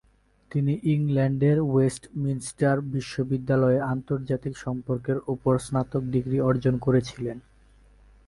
[0.51, 7.37] তিনি ইংল্যান্ডের ওয়েস্টমিনস্টার বিশ্ববিদ্যালয়ে আন্তর্জাতিক সম্পর্কের উপর স্নাতক ডিগ্রি অর্জন করেছিলেন।